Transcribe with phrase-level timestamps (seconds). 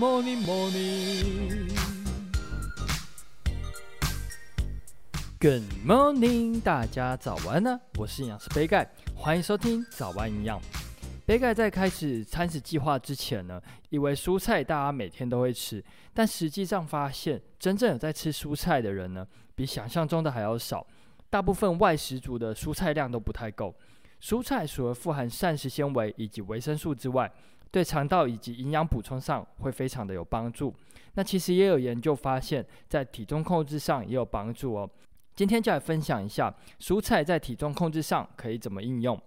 [0.00, 1.68] morning, morning.
[5.38, 7.78] Good morning，大家早安呢！
[7.98, 10.58] 我是营养师杯盖，欢迎收听早安营养。
[11.26, 13.60] 杯盖在开始餐食计划之前呢，
[13.90, 15.84] 以为蔬菜大家每天都会吃，
[16.14, 20.86] 但实际上发现，真正有在吃蔬菜的人呢，比想象中的还要少。
[21.28, 23.74] 大部分外食族的蔬菜量都不太够。
[24.18, 27.30] 蔬菜除了富含膳食纤维以及维生素之外，
[27.70, 30.74] 对肠道以及营养补充上会非常的有帮助。
[31.14, 34.88] 那其实也有研究发现，在体重控制上也有帮助哦。
[35.34, 39.20] 今天就来分享一下蔬菜在体重控制上可以怎么应用。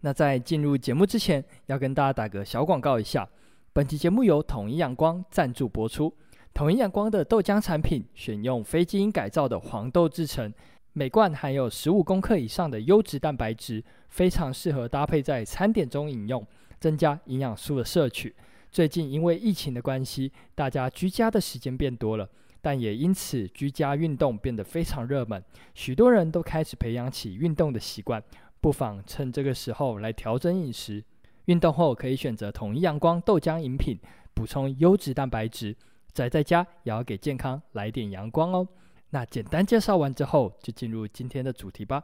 [0.00, 3.28] 那在进入节目之前，要跟大家打个小广告一下。
[3.72, 6.14] 本期节目由统一阳光赞助播出。
[6.54, 10.52] 统一阳光的豆浆产品选用非基因改造的黄豆制成，
[10.94, 16.46] 每罐含有十五公克以上的优质蛋白质，非常适合搭配在餐点中饮用，
[16.78, 18.34] 增加营养素的摄取。
[18.70, 22.28] 最近因为疫情的关系，大家居家的时间变多了。
[22.60, 25.40] 但也因此，居家运动变得非常热门，
[25.74, 28.20] 许多人都开始培养起运动的习惯。
[28.60, 31.04] 不妨趁这个时候来调整饮食，
[31.44, 33.96] 运动后可以选择统一阳光豆浆饮品，
[34.34, 35.76] 补充优质蛋白质。
[36.12, 38.66] 宅在家也要给健康来点阳光哦。
[39.10, 42.02] 那简单介绍完之后，就进入今天的主题吧。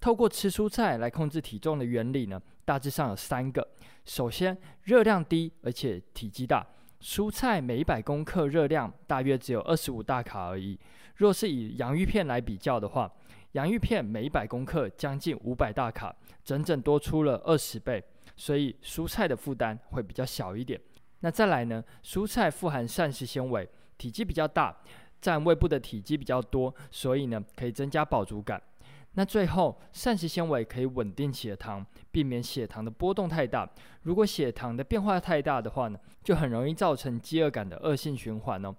[0.00, 3.66] 透过吃蔬菜来控制体重的原理呢，大致上有三个。
[4.04, 6.66] 首先，热量低而且体积大。
[7.00, 10.78] 蔬菜每一百公克热量大约只有二十五大卡而已。
[11.16, 13.10] 若是以洋芋片来比较的话，
[13.52, 18.02] 洋芋片每一百公克将近五百大卡，整整多出了二十倍。
[18.36, 20.80] 所以蔬菜的负担会比较小一点。
[21.20, 21.82] 那再来呢？
[22.04, 24.76] 蔬菜富含膳食纤维，体积比较大，
[25.20, 28.62] 占胃部的体积比较多，所以呢可以增加饱足感。
[29.18, 33.66] 那最后，膳食纤维可以稳定血糖，避免血糖的波动太大。
[34.02, 38.76] 如果血糖的变化太大的话呢，就很容易造成饥饿感的恶性循环哦。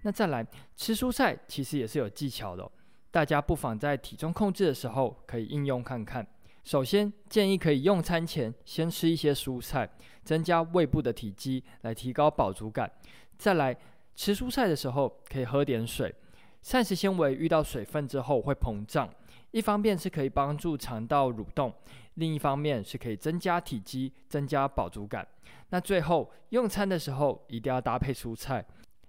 [0.00, 2.66] 那再来，吃蔬菜其实也是有技巧的，
[3.10, 6.26] 大家不妨在体重控制的时候可以应用看看。
[6.64, 9.86] 首先，建议可以用餐前先吃一些蔬菜，
[10.24, 12.90] 增加胃部的体积，来提高饱足感。
[13.36, 13.76] 再来，
[14.14, 16.14] 吃蔬菜的时候可以喝点水，
[16.62, 19.08] 膳食纤维遇到水分之后会膨胀。
[19.56, 21.72] 一方面是可以帮助肠道蠕动，
[22.16, 25.26] 另一方面是可以增加体积、增加饱足感。
[25.70, 28.62] 那最后用餐的时候一定要搭配蔬菜，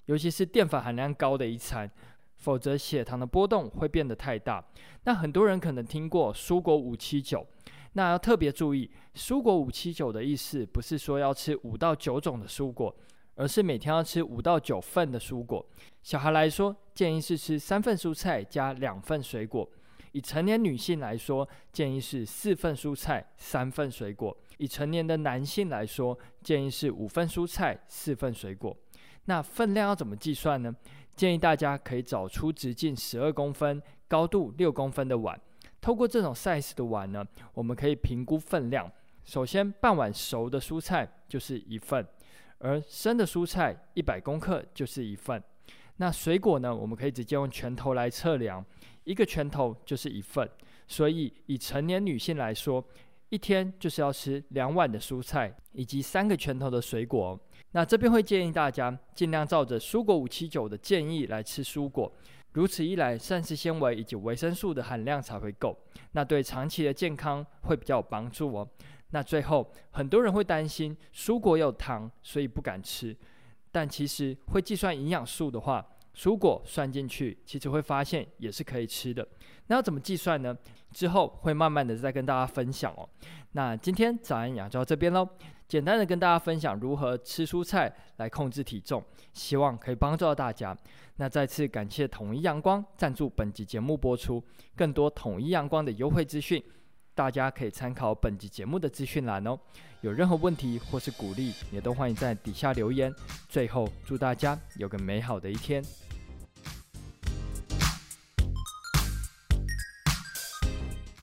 [0.06, 1.92] 尤其是淀粉含量高的一餐，
[2.38, 4.64] 否则血糖的波动会变得太大。
[5.04, 7.46] 那很多人可能听过蔬果五七九，
[7.92, 12.96] 那要特别注意，蔬果五七九的意思不是说要吃五到九种的蔬果，
[13.36, 15.68] 而是每天要吃五到九份的蔬果。
[16.04, 19.70] 小孩来说，建议是吃三份蔬菜加两份水果。
[20.18, 28.76] 以成年女性来说，建议是四份蔬菜，三份水果；以成年的男性来说，建议是五份蔬菜，四份水果。
[29.26, 30.76] 那分量要怎么计算呢？
[31.16, 35.40] 建议大家可以找出直径十二公分、高度六公分的碗。
[35.80, 37.24] 透过这种 size 的碗呢，
[37.54, 38.92] 我们可以评估分量。
[39.24, 42.04] 首先，半碗熟的蔬菜就是一份，
[42.58, 45.44] 而生的蔬菜一百公克就是一份。
[45.98, 48.64] 那水果呢，我们可以直接用拳头来测量。
[49.04, 50.50] 一个拳头就是一份，
[50.88, 52.84] 所以以成年女性来说，
[53.30, 57.40] 一天就是要吃两碗的蔬菜以及三个拳头的水果。
[57.72, 62.12] 那这边会建议大家尽量照着蔬果五七九的建议来吃蔬果，
[62.54, 65.78] 如此一来，膳食纤维以及维生素的含量才会够，
[66.12, 68.68] 那对长期的健康会比较有帮助哦。
[69.12, 73.16] 那最后，很多人会担心蔬果有糖，所以不敢吃，
[73.78, 75.86] 但其实会计算营养素的话。
[76.16, 79.28] 蔬果算进去，其实会发现也是可以吃的。
[79.68, 80.58] 那要怎么计算呢？
[80.92, 83.08] 之后会慢慢的再跟大家分享哦。
[83.52, 85.30] 那今天早安营养就到这边喽，
[85.68, 90.76] 简单的跟大家分享如何吃蔬菜来控制体重，希望可以帮助到大家。
[91.18, 94.44] 那再次感谢统一阳光赞助本集节目播出，
[94.76, 96.60] 更多统一阳光的优惠资讯，
[97.18, 99.58] 大家可以参考本集节目的资讯栏哦。
[100.02, 103.12] 有任何问题或是鼓励，也都欢迎在底下留言。
[103.50, 105.84] 最后，祝大家有个美好的一天。